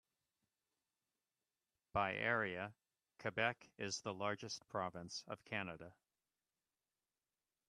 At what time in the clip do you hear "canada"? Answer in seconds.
5.45-5.93